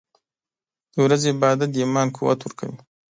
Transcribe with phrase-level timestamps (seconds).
[0.93, 2.77] •د ورځې عبادت د ایمان قوت ورکوي.